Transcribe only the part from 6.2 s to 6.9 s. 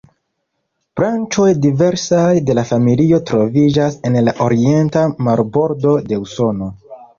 Usono.